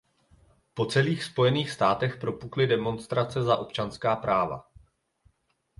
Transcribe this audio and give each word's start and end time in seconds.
Po 0.73 0.85
celých 0.85 1.23
spojených 1.23 1.71
státech 1.71 2.17
propukly 2.17 2.67
demonstrace 2.67 3.43
za 3.43 3.57
občanská 3.57 4.15
práva. 4.15 4.63